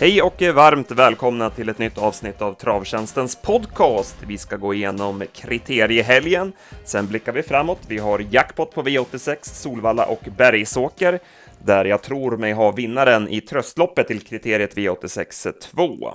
[0.00, 4.16] Hej och varmt välkomna till ett nytt avsnitt av Travtjänstens podcast.
[4.26, 6.52] Vi ska gå igenom kriteriehelgen,
[6.84, 7.78] sen blickar vi framåt.
[7.88, 11.18] Vi har jackpot på V86, Solvalla och Bergsåker,
[11.64, 16.14] där jag tror mig ha vinnaren i tröstloppet till kriteriet V86 2.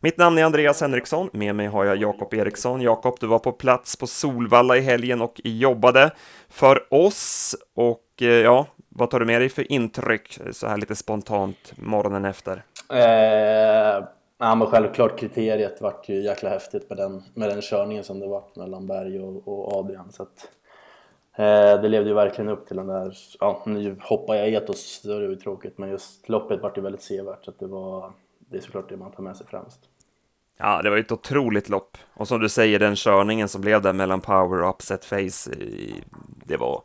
[0.00, 2.80] Mitt namn är Andreas Henriksson, med mig har jag Jakob Eriksson.
[2.80, 6.10] Jakob, du var på plats på Solvalla i helgen och jobbade
[6.50, 7.56] för oss.
[7.76, 12.24] Och eh, ja, vad tar du med dig för intryck så här lite spontant morgonen
[12.24, 12.62] efter?
[12.90, 14.04] Eh,
[14.38, 18.26] ja, men självklart kriteriet vart ju jäkla häftigt med den, med den körningen som det
[18.26, 20.12] var mellan Berg och, och Adrian.
[20.12, 20.50] Så att,
[21.36, 25.12] eh, det levde ju verkligen upp till den där, ja nu hoppar jag etos, då
[25.12, 28.12] är det ju tråkigt, men just loppet vart ju väldigt sevärt så att det var,
[28.38, 29.80] det är såklart det man tar med sig främst.
[30.58, 31.96] Ja, det var ett otroligt lopp.
[32.14, 35.94] Och som du säger, den körningen som blev där mellan Power och Upset Face, eh,
[36.46, 36.82] det var...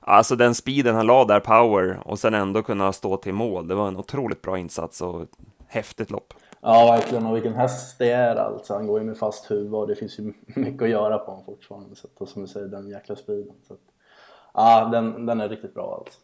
[0.00, 3.68] Alltså den speeden han la där, Power, och sen ändå kunna stå till mål.
[3.68, 5.26] Det var en otroligt bra insats och
[5.66, 6.34] häftigt lopp.
[6.60, 7.26] Ja, verkligen.
[7.26, 8.74] Och vilken häst det är alltså.
[8.74, 11.44] Han går ju med fast huvud och det finns ju mycket att göra på honom
[11.44, 11.96] fortfarande.
[11.96, 13.54] Så att, och som du säger, den jäkla speeden.
[13.68, 13.80] Så att,
[14.54, 16.20] ja, den, den är riktigt bra alltså.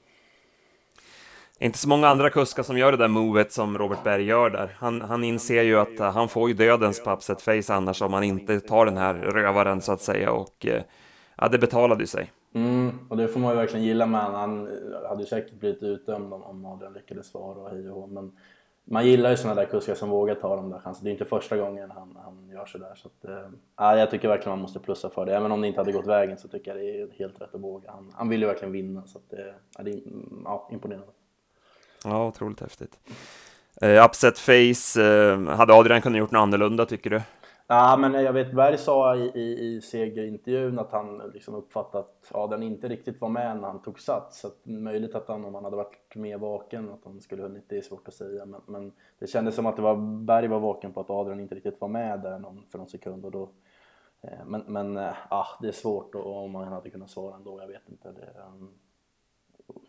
[1.58, 4.76] Inte så många andra kuskar som gör det där movet som Robert Berg gör där.
[4.78, 8.12] Han, han inser ju att uh, han får ju dödens på upset face annars om
[8.12, 10.80] han inte tar den här rövaren så att säga och uh,
[11.36, 12.32] ja, det betalade ju sig.
[12.52, 14.68] Mm, och det får man ju verkligen gilla med Han
[15.08, 18.32] hade ju säkert blivit utdömd om, om Adrian lyckades svara och hej och men
[18.88, 21.04] man gillar ju sådana där kuskar som vågar ta de där chanserna.
[21.04, 22.94] Det är inte första gången han, han gör sådär.
[22.94, 23.30] Så att,
[23.94, 25.36] äh, jag tycker verkligen man måste plussa för det.
[25.36, 27.60] Även om det inte hade gått vägen så tycker jag det är helt rätt att
[27.60, 27.90] våga.
[27.90, 30.00] Han, han vill ju verkligen vinna så att, äh, det är
[30.44, 31.12] ja, imponerande.
[32.04, 32.98] Ja, otroligt häftigt.
[33.84, 37.22] Uh, upset face, uh, hade Adrian kunnat gjort något annorlunda tycker du?
[37.68, 42.34] Ja, men jag vet Berg sa i, i, i segerintervjun att han liksom uppfattat att
[42.34, 44.40] Adrian inte riktigt var med när han tog sats.
[44.40, 47.64] Så att möjligt att han, om han hade varit mer vaken, att han skulle hunnit,
[47.68, 48.46] det är svårt att säga.
[48.46, 51.54] Men, men det kändes som att det var, Berg var vaken på att Adrian inte
[51.54, 53.24] riktigt var med där någon, för någon sekund.
[53.24, 53.48] Och då,
[54.20, 54.96] eh, men men
[55.30, 58.12] ja, det är svårt och om han hade kunnat svara ändå, jag vet inte.
[58.12, 58.70] Det, um,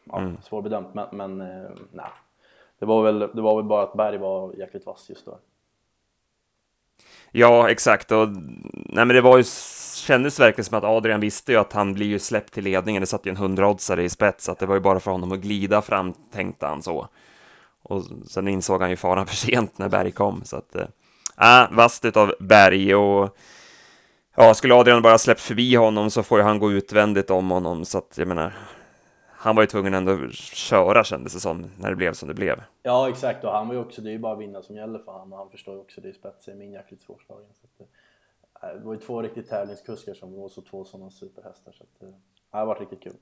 [0.03, 0.37] ja, mm.
[0.41, 2.09] svårbedömt, men, men eh, nej.
[2.79, 5.37] Det var, väl, det var väl bara att Berg var jäkligt vass just då.
[7.31, 8.11] Ja, exakt.
[8.11, 8.29] Och,
[8.73, 9.43] nej, men det var ju,
[9.95, 13.01] kändes verkligen som att Adrian visste ju att han blir ju släppt till ledningen.
[13.01, 15.39] Det satt ju en hundraoddsare i spets, att det var ju bara för honom att
[15.39, 17.07] glida fram, tänkte han så.
[17.83, 20.75] Och sen insåg han ju faran för sent när Berg kom, så att...
[21.41, 23.37] Äh, vasst utav Berg och...
[24.35, 27.85] Ja, skulle Adrian bara släppt förbi honom så får ju han gå utvändigt om honom,
[27.85, 28.53] så att jag menar,
[29.39, 32.33] han var ju tvungen ändå att köra kändes det som, när det blev som det
[32.33, 32.63] blev.
[32.83, 35.11] Ja exakt, och han var ju också, det är ju bara vinna som gäller för
[35.11, 37.47] honom och han förstår ju också det i spets, är min jäkligt svårslagen.
[37.61, 37.87] Så att,
[38.63, 42.03] eh, det var ju två riktigt tävlingskuskar som var så två sådana superhästar så att,
[42.03, 42.09] eh,
[42.51, 43.15] det har varit riktigt kul.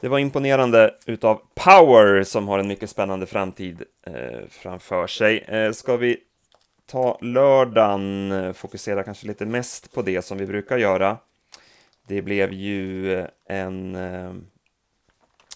[0.00, 5.38] Det var imponerande utav Power som har en mycket spännande framtid eh, framför sig.
[5.38, 6.16] Eh, ska vi
[6.86, 11.18] ta lördagen, eh, fokusera kanske lite mest på det som vi brukar göra.
[12.08, 14.32] Det blev ju eh, en, eh,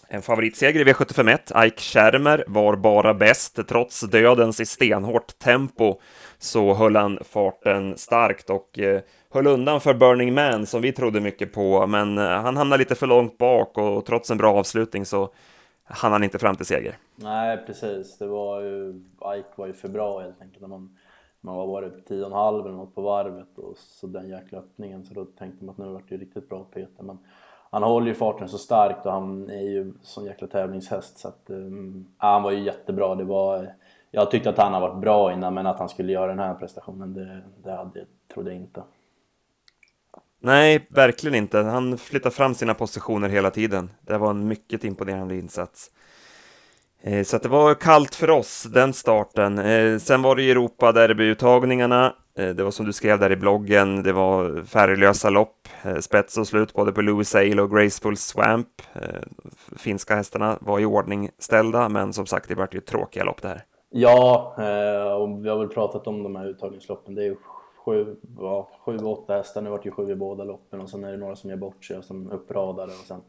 [0.07, 1.65] en favoritseger i V751.
[1.65, 3.67] Ike Schermer var bara bäst.
[3.67, 5.99] Trots dödens i stenhårt tempo
[6.37, 11.21] så höll han farten starkt och eh, höll undan för Burning Man som vi trodde
[11.21, 11.87] mycket på.
[11.87, 15.33] Men han hamnade lite för långt bak och trots en bra avslutning så
[15.83, 16.97] hann han inte fram till seger.
[17.15, 18.17] Nej, precis.
[18.17, 18.89] Det var ju,
[19.37, 20.61] Ike var ju för bra helt enkelt.
[20.61, 20.67] När
[21.47, 24.29] man man var bara tio och en halv eller något på varvet och så den
[24.29, 27.17] jäkla öppningen så då tänkte man att nu vart det riktigt bra Peter men
[27.69, 31.43] han håller ju farten så starkt och han är ju sån jäkla tävlingshäst så att
[31.49, 33.15] um, han var ju jättebra.
[33.15, 33.73] Det var,
[34.11, 36.53] jag tyckte att han har varit bra innan men att han skulle göra den här
[36.53, 38.83] prestationen det, det hade, trodde jag inte.
[40.39, 41.57] Nej, verkligen inte.
[41.57, 43.89] Han flyttar fram sina positioner hela tiden.
[44.01, 45.91] Det var en mycket imponerande insats.
[47.07, 49.59] Eh, så det var kallt för oss, den starten.
[49.59, 52.13] Eh, sen var det ju Europa-derbyuttagningarna.
[52.37, 55.67] Eh, det var som du skrev där i bloggen, det var färglösa lopp,
[55.99, 58.67] spets och slut både på Louis Sale och Graceful Swamp.
[59.77, 63.47] Finska hästarna var i ordning ställda, men som sagt, det vart ju tråkiga lopp det
[63.47, 63.63] här.
[63.89, 64.53] Ja,
[65.19, 67.15] och vi har väl pratat om de här uttagningsloppen.
[67.15, 67.35] Det är ju
[67.85, 71.03] sju, ja, sju åtta hästar, nu vart det ju sju i båda loppen och sen
[71.03, 73.21] är det några som ger bort sig och som uppradade och sen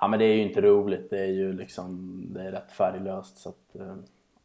[0.00, 1.10] ja, men det är ju inte roligt.
[1.10, 3.96] Det är ju liksom, det är rätt färglöst så att, eh,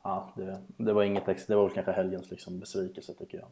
[0.04, 1.54] ja, det, det var inget extra.
[1.54, 3.48] Det var väl kanske helgens liksom besvikelse tycker jag.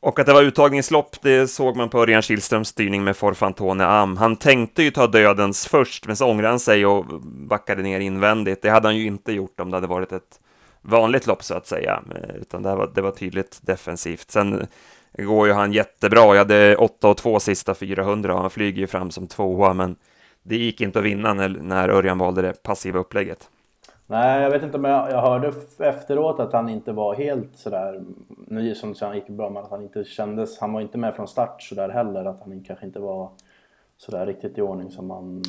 [0.00, 4.16] Och att det var uttagningslopp, det såg man på Örjan Kihlströms styrning med Forfantone Am.
[4.16, 8.62] Han tänkte ju ta dödens först, men så ångrade han sig och backade ner invändigt.
[8.62, 10.40] Det hade han ju inte gjort om det hade varit ett
[10.82, 14.30] vanligt lopp så att säga, eh, utan det var, det var tydligt defensivt.
[14.30, 14.68] Sen
[15.12, 16.20] eh, går ju han jättebra.
[16.20, 19.96] Jag hade 8 och 2 sista 400 och han flyger ju fram som tvåa, men
[20.48, 23.50] det gick inte att vinna när, när Örjan valde det passiva upplägget.
[24.06, 28.02] Nej, jag vet inte, men jag, jag hörde efteråt att han inte var helt sådär,
[28.28, 31.28] nu som han gick bra, men att han inte kändes, han var inte med från
[31.28, 33.30] start sådär heller, att han kanske inte var
[33.96, 35.42] sådär riktigt i ordning som man...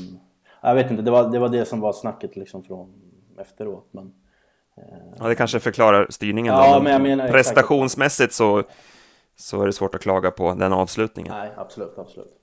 [0.61, 2.93] Jag vet inte, det var det, var det som var snacket liksom från
[3.39, 4.13] efteråt, men...
[5.19, 7.33] Ja, det kanske förklarar styrningen Ja, då, men jag menar exakt.
[7.33, 8.63] prestationsmässigt så,
[9.35, 11.33] så är det svårt att klaga på den avslutningen.
[11.33, 12.36] Nej, absolut, absolut.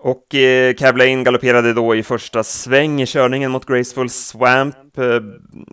[0.00, 4.98] Och eh, Cab Lane galopperade då i första sväng i körningen mot Graceful Swamp.
[4.98, 5.20] Eh,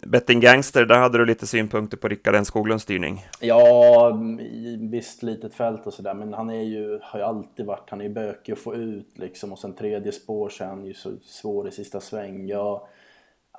[0.07, 3.25] Betting Gangster, där hade du lite synpunkter på Rickard N Skoglunds styrning.
[3.39, 7.89] Ja, i visst litet fält och sådär, men han är ju, har ju alltid varit,
[7.89, 10.85] han är ju bökig att få ut liksom och sen tredje spår så är han
[10.85, 12.47] ju så svår i sista sväng.
[12.47, 12.87] Ja,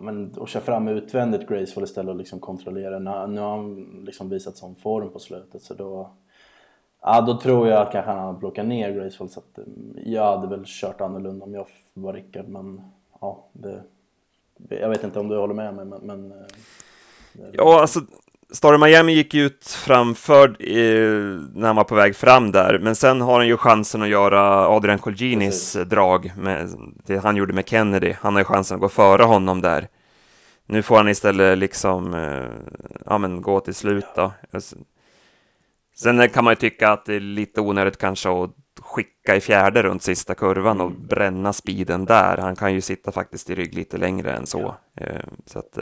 [0.01, 4.57] men att köra fram utvändigt Graceful istället och liksom kontrollera, nu har han liksom visat
[4.57, 6.17] sån form på slutet så då
[7.09, 10.47] Ja, då tror jag kanske han hade plockat ner Graceful så att mm, jag hade
[10.57, 12.81] väl kört annorlunda om jag var Rickard men
[13.21, 13.83] ja, det,
[14.69, 16.01] jag vet inte om du håller med mig men...
[16.03, 16.47] men eh,
[17.53, 18.01] Ja, alltså
[18.51, 23.21] Star Miami gick ut framför eh, när han var på väg fram där, men sen
[23.21, 25.91] har han ju chansen att göra Adrian Colginis Precis.
[25.91, 26.69] drag, med
[27.07, 28.15] det han gjorde med Kennedy.
[28.21, 29.89] Han har ju chansen att gå före honom där.
[30.67, 32.47] Nu får han istället liksom, eh,
[33.07, 34.33] ja men gå till slut då.
[35.99, 38.51] Sen kan man ju tycka att det är lite onödigt kanske att
[38.81, 42.37] skicka i fjärde runt sista kurvan och bränna speeden där.
[42.37, 44.75] Han kan ju sitta faktiskt i rygg lite längre än så.
[44.95, 45.79] Eh, Så att,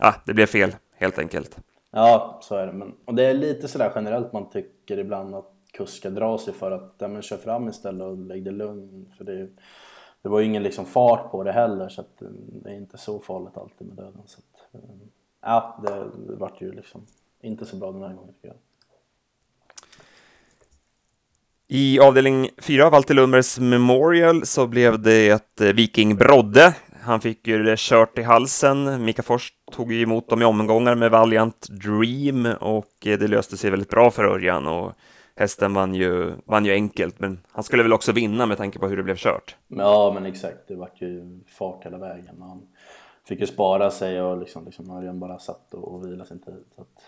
[0.00, 1.58] ja, det blev fel helt enkelt.
[1.90, 2.72] Ja, så är det.
[2.72, 6.70] Men, och det är lite sådär generellt man tycker ibland att kuskar drar sig för
[6.70, 9.12] att ja, men kör fram istället och lägg det lugn.
[9.16, 9.48] För det,
[10.22, 12.28] det var ju ingen liksom fart på det heller så att eh,
[12.62, 14.22] det är inte så farligt alltid med döden.
[14.26, 14.82] Så att,
[15.42, 17.06] ja, det, det vart ju liksom
[17.40, 18.56] inte så bra den här gången tycker jag.
[21.70, 26.74] I avdelning 4, Valter Lundbergs Memorial, så blev det ett eh, Viking Brodde.
[27.02, 29.04] Han fick ju det kört i halsen.
[29.04, 33.56] Mika Fors tog ju emot dem i omgångar med Valiant Dream och eh, det löste
[33.56, 34.92] sig väldigt bra för Örjan och
[35.36, 38.88] hästen vann ju, vann ju enkelt, men han skulle väl också vinna med tanke på
[38.88, 39.56] hur det blev kört.
[39.68, 42.36] Ja men exakt, det var ju fart hela vägen.
[42.40, 42.62] Han
[43.28, 46.64] fick ju spara sig och liksom, liksom Örjan bara satt och, och sin tid.
[46.74, 47.02] Så att,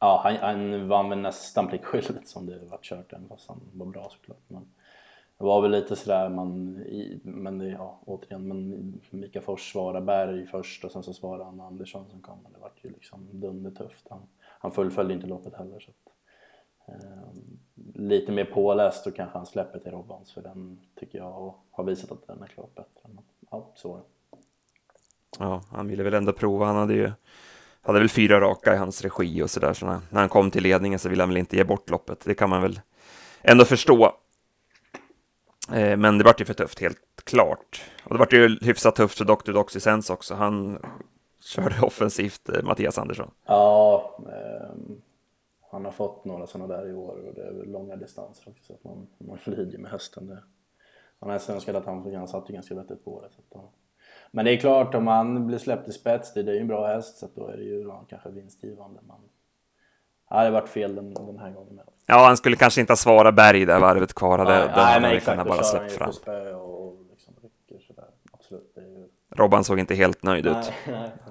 [0.00, 3.86] ja, han, han vann väl nästan pliktskyldigt som det vart kört även fast han var
[3.86, 4.42] bra såklart.
[4.48, 4.66] Men
[5.38, 10.06] det var väl lite sådär man, i, men det, ja återigen, men Mika Fors svarade
[10.06, 13.28] Berg först och sen så svarade han Andersson som kom och det vart ju liksom
[13.32, 14.06] dundertufft.
[14.10, 16.12] Han, han fullföljde inte loppet heller så att,
[16.88, 17.28] eh,
[17.94, 22.12] lite mer påläst och kanske han släpper till Robbans för den tycker jag har visat
[22.12, 23.02] att den är klart bättre.
[23.02, 24.04] Men, ja, så var det.
[25.38, 26.66] Ja, han ville väl ändå prova.
[26.66, 27.12] Han hade ju
[27.88, 30.62] hade väl fyra raka i hans regi och sådär, så när, när han kom till
[30.62, 32.20] ledningen så ville han väl inte ge bort loppet.
[32.24, 32.80] Det kan man väl
[33.42, 34.12] ändå förstå.
[35.72, 37.82] Eh, men det vart ju för tufft, helt klart.
[38.04, 39.52] Och det vart ju hyfsat tufft för Dr.
[39.52, 40.34] Doxysens också.
[40.34, 40.78] Han
[41.40, 43.30] körde offensivt, eh, Mattias Andersson.
[43.46, 45.00] Ja, ehm,
[45.70, 48.64] han har fått några sådana där i år och det är väl långa distanser också
[48.64, 50.26] så att man, man lider med hösten.
[50.26, 50.42] Det.
[51.20, 53.28] Han har önskat att han, han satt ju ganska vettigt på det.
[53.30, 53.57] Så att.
[54.30, 56.86] Men det är klart om han blir släppt i spets, det är ju en bra
[56.86, 59.00] häst så då är det ju ja, kanske vinstgivande.
[59.06, 59.16] Men
[60.30, 61.84] ja, det varit fel den, den här gången med.
[62.06, 64.38] Ja, han skulle kanske inte ha svarat Berg där varvet kvar.
[64.38, 66.10] Hade, Nej, den nej, men exakt, bara släppt fram.
[66.54, 68.08] och, och liksom rycker sådär.
[68.32, 69.08] Absolut, ju...
[69.36, 70.52] Robban såg inte helt nöjd ut.
[70.54, 71.27] Nej, nej, nej.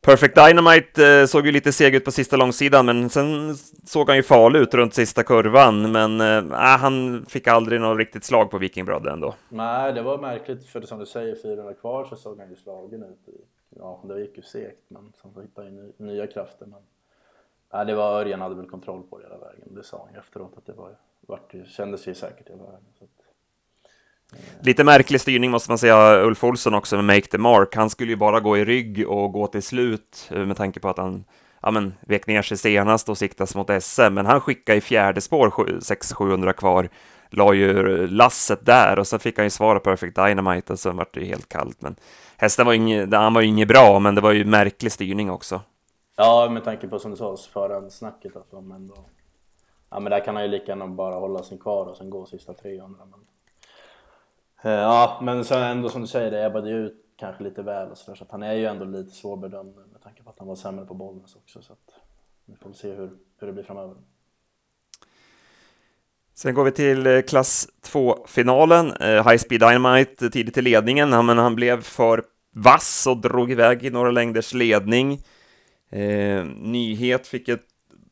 [0.00, 4.16] Perfect Dynamite eh, såg ju lite seg ut på sista långsidan, men sen såg han
[4.16, 5.92] ju farlig ut runt sista kurvan.
[5.92, 9.34] Men eh, äh, han fick aldrig något riktigt slag på Viking Brother ändå.
[9.48, 13.02] Nej, det var märkligt för som du säger, 400 kvar så såg han ju slagen
[13.02, 13.28] ut.
[13.76, 16.66] Ja, det gick ju segt, men sen så hittade han ju nya krafter.
[16.66, 16.80] Men...
[17.72, 19.74] Nej, det var Örjan hade väl kontroll på det hela vägen.
[19.74, 22.86] Det sa han ju efteråt att det var, vart, kändes ju säkert hela vägen.
[22.98, 23.17] Så att...
[24.60, 27.76] Lite märklig styrning måste man säga, Ulf Olsson också med Make the Mark.
[27.76, 30.88] Han skulle ju bara gå i rygg och gå till slut eh, med tanke på
[30.88, 31.24] att han
[31.62, 35.20] ja, men, vek ner sig senast och siktas mot SM, men han skickade i fjärde
[35.20, 36.88] spår 600-700 kvar,
[37.30, 41.14] la ju lasset där och sen fick han ju svara Perfect Dynamite och sen vart
[41.14, 41.82] det ju helt kallt.
[41.82, 41.96] Men
[42.36, 45.30] hästen var ju inget, han var ju inget bra, men det var ju märklig styrning
[45.30, 45.60] också.
[46.16, 48.94] Ja, med tanke på som du sa, förhandsnacket att de ändå...
[49.90, 52.26] Ja, men där kan han ju lika gärna bara hålla sig kvar och sen gå
[52.26, 52.98] sista 300.
[53.10, 53.20] Men...
[54.62, 57.90] Eh, ja, men sen ändå som du säger, det ebbade ju ut kanske lite väl
[57.90, 60.48] och sådär, så att han är ju ändå lite svårbedömd med tanke på att han
[60.48, 61.62] var sämre på Bollnäs också.
[61.62, 61.94] Så att
[62.46, 63.96] vi får se hur, hur det blir framöver.
[66.34, 68.92] Sen går vi till eh, klass 2-finalen.
[68.92, 72.24] Eh, High Speed Dynamite tidigt i ledningen, men han blev för
[72.54, 75.22] vass och drog iväg i några längders ledning.
[75.90, 77.64] Eh, Nyhet fick ett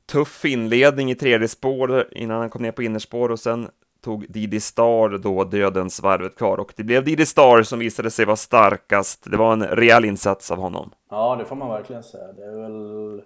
[0.06, 3.68] tuff inledning i tredje spår innan han kom ner på innerspår och sen
[4.06, 8.24] tog Didi Star då dödens varvet kvar och det blev Didi Star som visade sig
[8.24, 9.30] vara starkast.
[9.30, 10.90] Det var en rejäl insats av honom.
[11.08, 12.32] Ja, det får man verkligen säga.
[12.32, 13.22] Det är väl...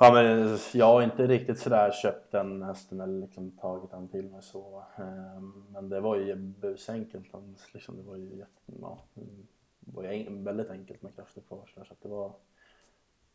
[0.00, 4.24] Ja, men jag har inte riktigt sådär köpt den hästen eller liksom tagit den till
[4.24, 4.84] mig så.
[4.96, 7.26] Ehm, men det var ju busenkelt.
[7.72, 8.98] Liksom, det var ju, ja,
[9.84, 11.70] det var ju väldigt enkelt med krafter kvar.
[11.74, 12.32] Så det var,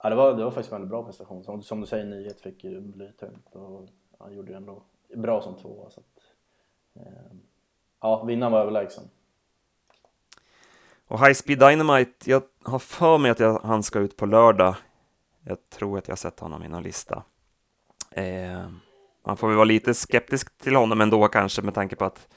[0.04, 1.44] ja, det var, det var faktiskt en väldigt bra prestation.
[1.44, 4.84] Som, som du säger, Nyhet fick ju blytungt och han gjorde ju ändå
[5.16, 5.90] bra som tvåa.
[5.90, 6.24] Så att,
[6.96, 7.38] eh,
[8.02, 9.04] ja, vinnaren var överlägsen.
[11.08, 14.76] Och High Speed Dynamite, jag har för mig att jag, han ska ut på lördag.
[15.46, 17.24] Jag tror att jag sett honom i någon lista.
[18.12, 18.68] Eh,
[19.26, 22.28] man får väl vara lite skeptisk till honom ändå kanske med tanke på att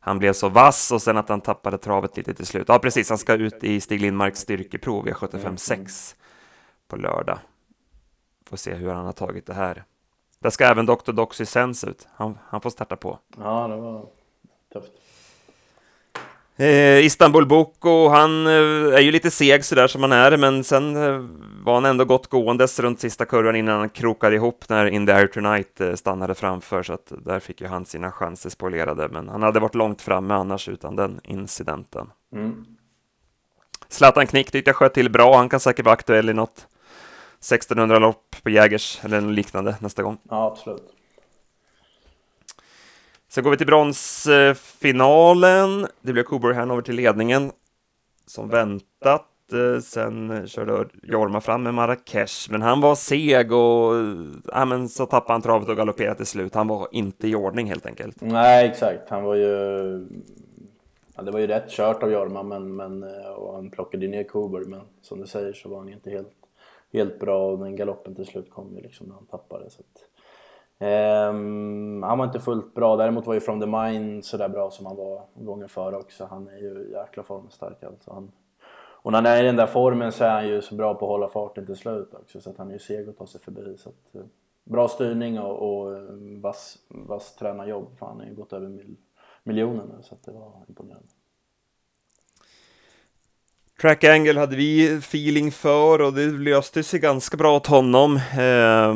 [0.00, 2.68] han blev så vass och sen att han tappade travet lite till slut.
[2.68, 6.14] Ja, precis, han ska ut i Stig Lindmarks styrkeprov i 75-6
[6.88, 7.38] på lördag.
[8.46, 9.84] Får se hur han har tagit det här.
[10.42, 11.12] Där ska även Dr.
[11.12, 12.08] Doxy Sense ut.
[12.14, 13.18] Han, han får starta på.
[13.38, 14.06] Ja, det var
[14.72, 14.92] tufft.
[16.56, 20.96] Eh, Istanbul Boko, han eh, är ju lite seg sådär som han är, men sen
[20.96, 21.24] eh,
[21.64, 25.12] var han ändå gott gåendes runt sista kurvan innan han krokade ihop när In the
[25.12, 29.28] Air Tonight eh, stannade framför, så att där fick ju han sina chanser spoilerade, men
[29.28, 32.10] han hade varit långt framme annars utan den incidenten.
[32.34, 32.64] Mm.
[33.88, 36.66] Zlatan Knick tyckte jag sköt till bra, han kan säkert vara aktuell i något
[37.42, 40.18] 1600-lopp på Jägers eller något liknande nästa gång.
[40.30, 40.94] Ja, absolut.
[43.28, 45.86] Sen går vi till bronsfinalen.
[46.00, 47.52] Det blev Coburg Hanover till ledningen
[48.26, 49.28] som väntat.
[49.52, 53.94] Eh, sen körde Jorma fram med Marrakesh, men han var seg och
[54.52, 56.54] ja, men så tappade han travet och galopperade till slut.
[56.54, 58.16] Han var inte i ordning helt enkelt.
[58.20, 59.08] Nej, exakt.
[59.08, 60.06] Han var ju...
[61.16, 64.24] Ja, det var ju rätt kört av Jorma, men, men, eh, och han plockade ner
[64.24, 66.32] Coburg, men som du säger så var han inte helt,
[66.92, 69.70] helt bra och den galoppen till slut kom ju liksom när han tappade.
[69.70, 70.08] Så att,
[70.82, 74.86] Um, han var inte fullt bra, däremot var ju From the Mind sådär bra som
[74.86, 76.24] han var gången före också.
[76.24, 78.12] Han är ju jäkla formstark alltså.
[78.12, 78.32] Han,
[78.74, 81.04] och när han är i den där formen så är han ju så bra på
[81.04, 83.40] att hålla farten till slut också så att han är ju seg att ta sig
[83.40, 83.76] förbi.
[83.78, 84.24] Så att, uh,
[84.64, 86.02] bra styrning och, och eh,
[86.42, 88.96] vass, vass tränarjobb för han har ju gått över mil,
[89.42, 91.08] miljonen nu så att det var imponerande.
[93.82, 98.16] Track Angle hade vi feeling för och det löste sig ganska bra åt honom.
[98.16, 98.88] Eh,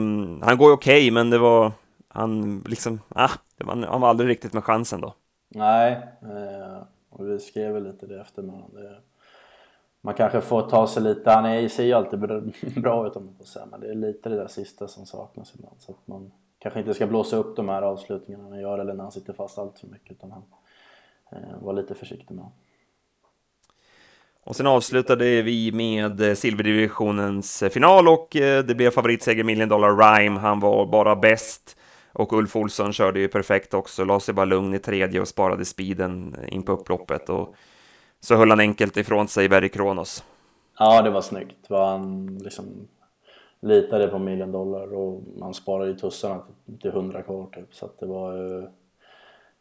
[0.46, 1.72] han går ju okej, okay, men det var
[2.08, 5.14] han liksom, ah, det var, han var aldrig riktigt med chansen då.
[5.48, 8.62] Nej, eh, och vi skrev väl lite det efter man.
[8.72, 8.96] det,
[10.00, 12.18] man kanske får ta sig lite, han är, ser ju alltid
[12.82, 15.54] bra ut om man får säga, men det är lite det där sista som saknas
[15.54, 18.94] ibland så att man kanske inte ska blåsa upp de här avslutningarna han gör eller
[18.94, 20.42] när han sitter fast allt för mycket utan han
[21.32, 22.58] eh, var lite försiktig med honom.
[24.46, 29.68] Och sen avslutade vi med eh, silverdivisionens eh, final och eh, det blev favoritseger Million
[29.68, 30.40] Dollar Rhyme.
[30.40, 31.76] Han var bara bäst.
[32.12, 35.64] Och Ulf Olsson körde ju perfekt också, la sig bara lugn i tredje och sparade
[35.64, 37.28] speeden in på upploppet.
[37.28, 37.54] Och
[38.20, 40.24] så höll han enkelt ifrån sig Berry Kronos.
[40.78, 41.66] Ja, det var snyggt.
[41.68, 42.88] Han liksom
[43.62, 46.42] litade på Million Dollar och han sparade ju tussarna
[46.80, 47.74] till 100 kvar typ.
[47.74, 48.68] Så att det var ju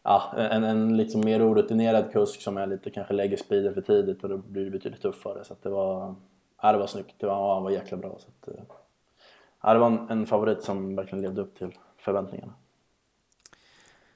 [0.06, 4.24] ja, en, en liksom mer orutinerad kusk som är lite, kanske lägger speeden för tidigt
[4.24, 5.44] och då blir det betydligt tuffare.
[5.44, 6.16] Så att det var,
[6.62, 7.16] ja, det var snyggt.
[7.18, 8.18] Det var, han var jäkla bra.
[8.20, 8.64] Så att, eh,
[9.64, 12.54] ja, det var en, en favorit som verkligen levde upp till förväntningarna.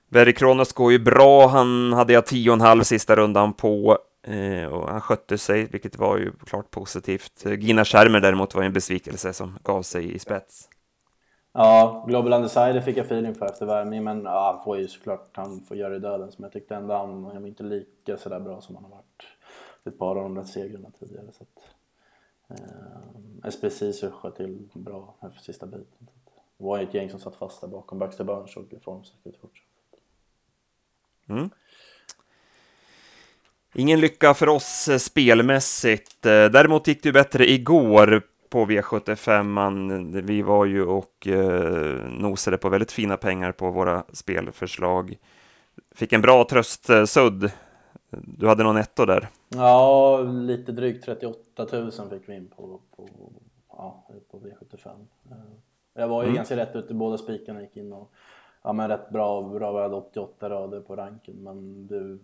[0.08, 1.48] Verry Kronos går ju bra.
[1.48, 5.65] Han hade jag tio och en halv sista rundan på eh, och han skötte sig,
[5.65, 7.46] vilket var ju klart positivt.
[7.60, 10.69] Gina Schermer däremot var en besvikelse som gav sig i spets.
[11.53, 15.29] Ja, Global Undecided fick jag feeling för efter värmning, men ja, han får ju såklart
[15.34, 16.32] han får göra i döden.
[16.38, 19.24] Men jag tyckte ändå han, han var inte lika sådär bra som han har varit
[19.84, 21.25] ett par av de där segrarna tidigare.
[21.38, 21.60] Så att,
[22.50, 26.10] eh, SPC sköt till bra här för sista biten.
[26.58, 28.00] Det var ju ett gäng som satt fast där bakom.
[28.00, 29.65] Baxter Burns såg Formsäkert ut fortsatt.
[31.29, 31.50] Mm.
[33.74, 36.25] Ingen lycka för oss eh, spelmässigt.
[36.25, 39.44] Eh, däremot gick det ju bättre igår på V75.
[39.44, 45.18] Man, vi var ju och eh, nosade på väldigt fina pengar på våra spelförslag.
[45.96, 47.51] Fick en bra tröstsudd.
[48.10, 49.29] Du hade någon netto där?
[49.50, 53.10] Ja, lite drygt 38 000 fick vi in på, på,
[53.70, 55.06] ja, på V75.
[55.94, 56.36] Jag var ju mm.
[56.36, 58.12] ganska rätt ute, båda spikarna gick in och
[58.63, 62.20] ja, men rätt bra, bra, hade 88 rader på ranken men du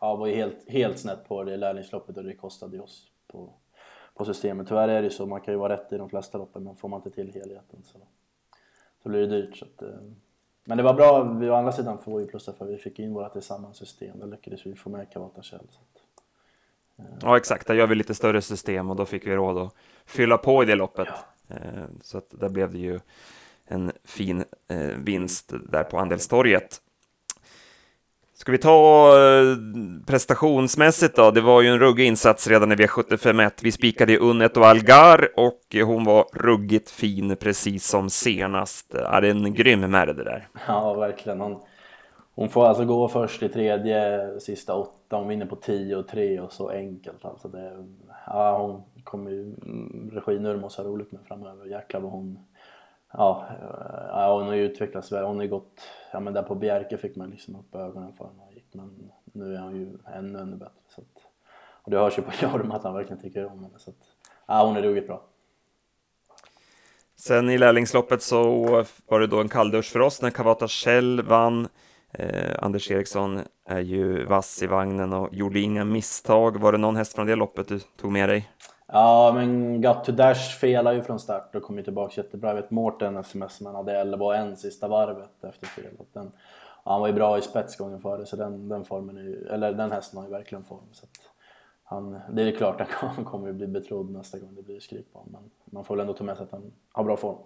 [0.00, 3.52] ja, var ju helt, helt snett på det lärlingsloppet och det kostade oss på,
[4.20, 4.68] på systemet.
[4.68, 6.76] Tyvärr är det ju så, man kan ju vara rätt i de flesta loppen men
[6.76, 7.98] får man inte till helheten så,
[9.02, 9.56] så blir det dyrt.
[9.56, 9.88] Så att, eh,
[10.64, 13.14] men det var bra, vi å andra sidan får vi plussa för vi fick in
[13.14, 15.68] våra tillsammans system, då lyckades vi få med Kawata Shell.
[16.98, 17.04] Eh.
[17.22, 19.74] Ja exakt, där gör vi lite större system och då fick vi råd att
[20.06, 21.08] fylla på i det loppet.
[21.48, 21.56] Ja.
[21.56, 23.00] Eh, så att där blev det ju
[23.64, 24.44] en fin
[24.96, 26.82] vinst där på andelstorget.
[28.40, 29.56] Ska vi ta eh,
[30.06, 31.30] prestationsmässigt då?
[31.30, 33.50] Det var ju en ruggig insats redan i V751.
[33.62, 38.94] Vi spikade Unnet och Algar och hon var ruggigt fin precis som senast.
[38.94, 40.48] Ja, det är en grym märre det där.
[40.66, 41.40] Ja, verkligen.
[41.40, 41.60] Hon,
[42.34, 45.16] hon får alltså gå först i tredje, sista åtta.
[45.16, 47.24] Hon vinner på 10 och 3 och så enkelt.
[47.24, 47.72] Alltså det,
[48.26, 51.66] ja, hon kommer ju, mm, Regi måste ha roligt med framöver.
[51.66, 52.38] Jäklar vad hon
[53.12, 55.24] ja, eh, ja, hon har ju utvecklats väl.
[55.24, 55.80] Hon har ju gått,
[56.12, 59.54] ja men där på Bjerke fick man liksom upp ögonen för henne gick men nu
[59.54, 60.74] är hon ju ännu, ännu bättre.
[60.88, 61.22] Så att,
[61.82, 63.78] och det hörs ju på Jorma att han verkligen tycker om henne.
[63.78, 63.96] Så att,
[64.46, 65.22] ja, hon är ruggigt bra.
[67.16, 68.64] Sen i lärlingsloppet så
[69.06, 71.68] var det då en kalldusch för oss när Kavata Shell vann.
[72.12, 76.60] Eh, Anders Eriksson är ju vass i vagnen och gjorde inga misstag.
[76.60, 78.50] Var det någon häst från det loppet du tog med dig?
[78.92, 82.50] Ja, men Got to Dash felade ju från start och kom ju tillbaka jättebra.
[82.50, 86.08] Jag vet Mårten sms-man, hade 11 och en sista varvet efter felet.
[86.12, 86.32] Den,
[86.84, 89.92] han var ju bra i spetsgången före så den, den formen är ju, eller den
[89.92, 90.88] hästen har ju verkligen form.
[90.92, 91.06] Så
[91.84, 95.12] han, det är klart att han kommer ju bli betrodd nästa gång det blir skrik
[95.12, 95.32] på honom.
[95.32, 97.38] Men man får väl ändå ta med sig att han har bra form.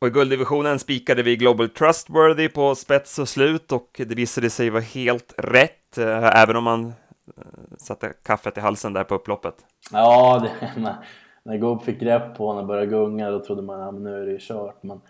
[0.00, 4.70] Och i gulddivisionen spikade vi Global Trustworthy på spets och slut och det visade sig
[4.70, 6.92] vara helt rätt, eh, även om man
[7.36, 9.54] Eh, satte kaffet i halsen där på upploppet.
[9.92, 10.94] Ja, det, när,
[11.42, 14.22] när Goop fick grepp på honom och började gunga då trodde man att ja, nu
[14.22, 14.82] är det ju kört.
[14.82, 15.00] Men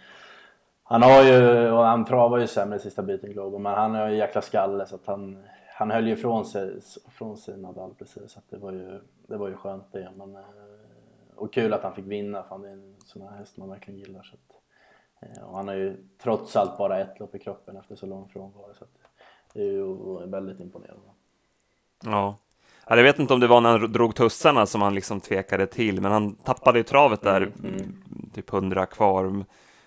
[0.83, 4.17] han har ju, och han travar ju sämre sista biten Globen, men han har ju
[4.17, 8.33] jäkla skalle så att han, han höll ju ifrån sig, från sig Nadal precis.
[8.33, 10.13] Så att det, var ju, det var ju skönt det.
[10.17, 10.43] Men, eh,
[11.37, 14.01] och kul att han fick vinna, för han är en sån här häst man verkligen
[14.01, 14.23] gillar.
[14.23, 14.57] Så att,
[15.23, 18.29] eh, och han har ju trots allt bara ett lopp i kroppen efter så lång
[18.29, 18.75] frånvaro.
[18.75, 18.91] Så att
[19.55, 19.97] det är ju
[20.27, 21.09] väldigt imponerande.
[22.05, 22.37] Ja.
[22.87, 26.01] Jag vet inte om det var när han drog tussarna som han liksom tvekade till,
[26.01, 28.31] men han tappade ju travet där, mm, mm.
[28.35, 29.45] typ hundra kvar.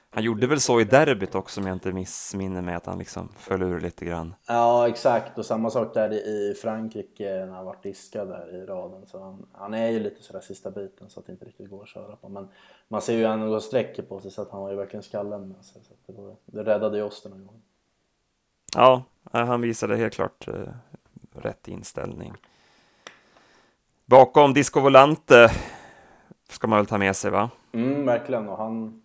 [0.09, 3.29] Han gjorde väl så i derbyt också om jag inte missminner mig att han liksom
[3.37, 4.35] föll ur lite grann.
[4.47, 9.05] Ja exakt och samma sak där i Frankrike när han var diskad där i raden.
[9.07, 11.83] Så han, han är ju lite sådär sista biten så att det inte riktigt går
[11.83, 12.29] att köra på.
[12.29, 12.47] Men
[12.87, 15.03] man ser ju att han går sträcker på sig så att han har ju verkligen
[15.03, 15.81] skallen med sig.
[15.83, 17.61] Så det, var, det räddade ju oss den här gången.
[18.75, 20.67] Ja, han visade helt klart uh,
[21.35, 22.33] rätt inställning.
[24.05, 25.51] Bakom Disco Volante
[26.49, 27.49] ska man väl ta med sig va?
[27.71, 29.03] Mm, verkligen och han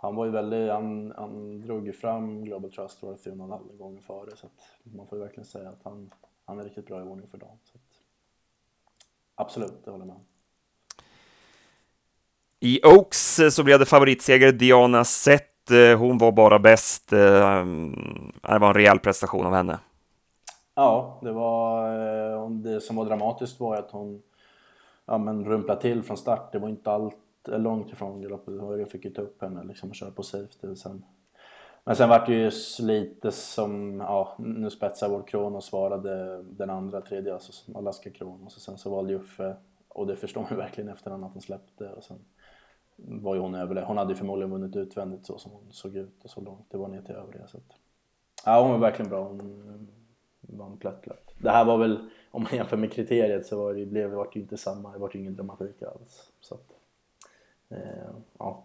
[0.00, 3.78] han var ju väldigt, han, han drog ju fram Global Trust var fyra och en
[3.78, 6.10] gånger före så att man får ju verkligen säga att han,
[6.44, 7.58] han är riktigt bra i ordning för dagen.
[9.34, 10.24] Absolut, det håller jag med
[12.60, 15.70] I Oaks så blev det favoritseger Diana Sett.
[15.70, 17.12] Eh, hon var bara bäst.
[17.12, 17.18] Eh,
[18.42, 19.78] det var en rejäl prestation av henne.
[20.78, 21.90] Ja, det var
[22.34, 24.22] eh, det som var dramatiskt var att hon
[25.06, 26.52] ja, men rumplade till från start.
[26.52, 28.54] Det var inte allt eh, långt ifrån galoppet.
[28.54, 31.04] Jag fick ju ta upp henne liksom och köra på safety sen.
[31.84, 36.70] Men sen vart det ju lite som, ja, nu spetsar vår kron och svarade den
[36.70, 39.56] andra, tredje, alltså Alaska kron och så sen så valde Juffe,
[39.88, 42.18] och det förstår man ju verkligen efterhand att hon släppte och sen
[42.96, 43.88] var ju hon överlägsen.
[43.88, 46.78] Hon hade ju förmodligen vunnit utvändigt så som hon såg ut och så långt det
[46.78, 47.46] var ner till övriga.
[47.46, 47.76] Så att,
[48.44, 49.24] ja, hon var verkligen bra.
[49.24, 49.88] Hon
[50.56, 51.08] vann plätt.
[51.38, 54.40] Det här var väl, om man jämför med kriteriet så var det, blev, det ju
[54.40, 56.32] inte samma, det var ju ingen dramatik alls.
[56.40, 56.78] Så att,
[57.68, 58.64] Eh, ja.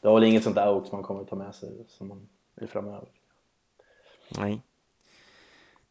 [0.00, 2.08] Det var väl inget sånt där out som man kommer att ta med sig som
[2.08, 3.08] man är framöver.
[4.38, 4.62] Nej.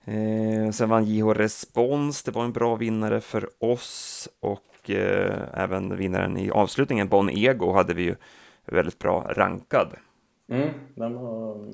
[0.05, 5.97] Eh, sen vann JH Respons, det var en bra vinnare för oss och eh, även
[5.97, 8.15] vinnaren i avslutningen, Bon Ego, hade vi ju
[8.65, 9.95] väldigt bra rankad.
[10.47, 11.71] Mm, den har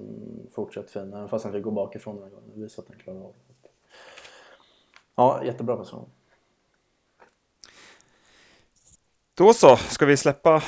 [0.56, 2.50] fortsatt fin, även fast han fick gå bakifrån den här gången.
[2.54, 3.70] Det visar att han klarar av det.
[5.16, 6.10] Ja, jättebra person.
[9.34, 10.64] Då så, ska vi släppa,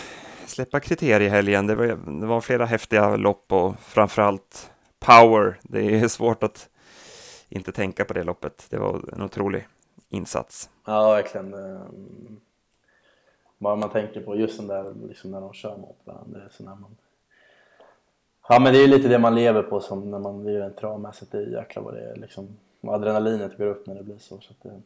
[0.45, 1.67] släppa kriteriehelgen.
[1.67, 1.85] Det var,
[2.19, 5.59] det var flera häftiga lopp och framförallt power.
[5.63, 6.69] Det är svårt att
[7.49, 8.67] inte tänka på det loppet.
[8.69, 9.67] Det var en otrolig
[10.09, 10.69] insats.
[10.85, 11.53] Ja, verkligen.
[11.53, 12.39] Ehm,
[13.57, 16.39] bara man tänker på just den där liksom när de kör mot varandra.
[16.39, 16.97] Det är så när man...
[18.49, 21.31] Ja, men det är lite det man lever på som när man blir en travmässigt.
[21.31, 22.57] Det är jäklar vad det är liksom.
[22.83, 24.39] Adrenalinet går upp när det blir så.
[24.39, 24.81] så att det,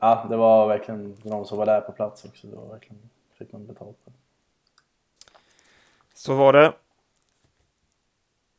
[0.00, 2.46] ja, det var verkligen de som var där på plats också.
[2.46, 4.12] Det var verkligen, fick man betalt för.
[6.14, 6.72] Så var det.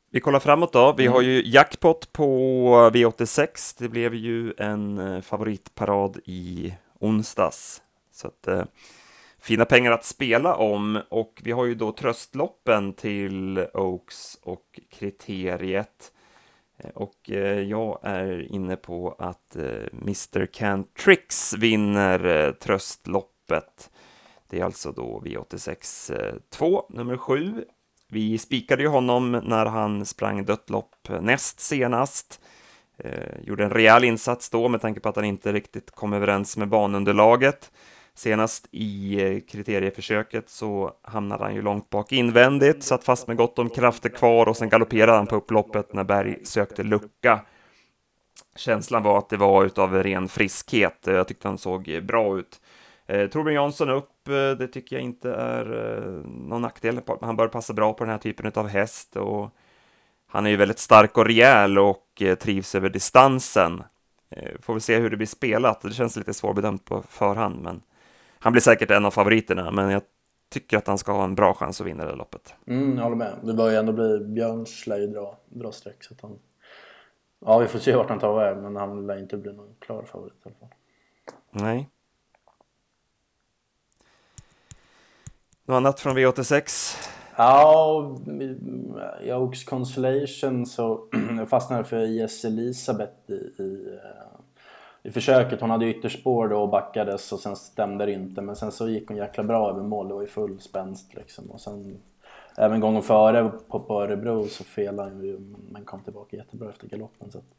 [0.09, 0.93] Vi kollar framåt då.
[0.97, 1.13] Vi mm.
[1.13, 2.27] har ju jackpot på
[2.93, 3.75] V86.
[3.79, 7.81] Det blev ju en eh, favoritparad i onsdags.
[8.11, 8.63] Så att, eh,
[9.41, 16.11] fina pengar att spela om och vi har ju då tröstloppen till Oaks och kriteriet.
[16.77, 20.45] Eh, och eh, jag är inne på att eh, Mr.
[20.45, 23.89] Cantrix vinner tröstloppet.
[24.49, 27.65] Det är alltså då V86 2, nummer 7.
[28.09, 32.41] Vi spikade ju honom när han sprang dött lopp näst senast.
[33.41, 36.67] Gjorde en rejäl insats då med tanke på att han inte riktigt kom överens med
[36.67, 37.71] banunderlaget.
[38.15, 43.59] Senast i eh, kriterieförsöket så hamnade han ju långt bak invändigt, satt fast med gott
[43.59, 47.41] om krafter kvar och sen galopperade han på upploppet när Berg sökte lucka.
[48.55, 50.99] Känslan var att det var utav ren friskhet.
[51.03, 52.61] Jag tyckte han såg bra ut.
[53.07, 57.01] Eh, Torbjörn Jansson upp, eh, det tycker jag inte är eh, någon nackdel.
[57.21, 59.49] Han bör passa bra på den här typen av häst och
[60.27, 63.83] han är ju väldigt stark och rejäl och eh, trivs över distansen.
[64.29, 65.81] Eh, får vi se hur det blir spelat.
[65.81, 67.81] Det känns lite svårbedömt på förhand, men
[68.41, 70.01] han blir säkert en av favoriterna, men jag
[70.49, 72.53] tycker att han ska ha en bra chans att vinna det loppet.
[72.67, 73.33] Mm, jag håller med.
[73.43, 76.39] Det bör ju ändå bli, Björns lär ju dra, dra streck så att han...
[77.45, 80.03] Ja, vi får se vart han tar vägen, men han lär inte bli någon klar
[80.03, 80.69] favorit i alla fall.
[81.51, 81.89] Nej.
[85.65, 86.97] Något annat från V86?
[87.35, 88.17] Ja,
[89.21, 91.07] i Oaks Consolation så
[91.47, 94.40] fastnade för Jess Elisabeth i, i, eh,
[95.03, 95.61] i försöket.
[95.61, 98.41] Hon hade ytterspår då och backades och sen stämde det inte.
[98.41, 100.07] Men sen så gick hon jäkla bra över mål.
[100.07, 101.51] Det var ju full spänst liksom.
[101.51, 102.01] Och sen
[102.57, 105.39] även gången före på, på Örebro så felade hon ju
[105.71, 107.31] men kom tillbaka jättebra efter galoppen.
[107.31, 107.53] Så att,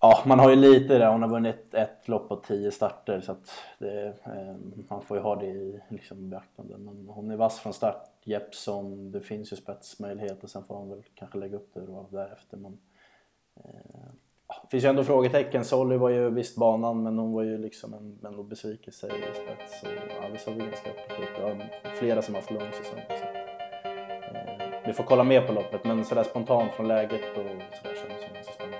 [0.00, 1.12] Ja, man har ju lite där.
[1.12, 4.56] Hon har vunnit ett lopp på tio starter så att det, eh,
[4.88, 6.78] man får ju ha det i liksom, beaktande.
[6.78, 8.10] Men hon är vass från start.
[8.24, 10.48] Jeppson, det finns ju spetsmöjligheter.
[10.48, 12.56] Sen får hon väl kanske lägga upp det då därefter.
[12.56, 12.78] Men,
[13.56, 14.10] eh,
[14.48, 15.64] det finns ju ändå frågetecken.
[15.64, 19.80] Solly var ju visst banan men hon var ju liksom en, en besvikelse i spets.
[19.80, 21.92] Så, ja, såg väl ganska öppet ut.
[21.98, 23.00] Flera som har haft lång säsong.
[23.08, 27.44] Så, eh, vi får kolla mer på loppet men sådär spontant från läget och
[27.76, 28.78] sådär känns det så spännande.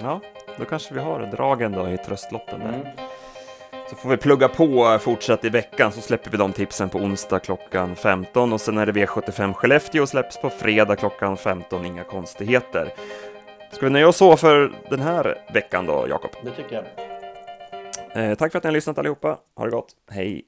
[0.00, 0.20] Ja,
[0.58, 2.74] då kanske vi har dragen då i tröstloppen där.
[2.74, 2.86] Mm.
[3.90, 7.38] Så får vi plugga på fortsatt i veckan så släpper vi de tipsen på onsdag
[7.38, 12.92] klockan 15 och sen är det V75 Skellefteå släpps på fredag klockan 15, inga konstigheter.
[13.74, 16.30] Ska vi nöja oss så för den här veckan då, Jakob?
[16.44, 16.84] Det tycker jag.
[18.24, 19.38] Eh, tack för att ni har lyssnat allihopa.
[19.56, 19.88] Ha det gott.
[20.10, 20.46] Hej!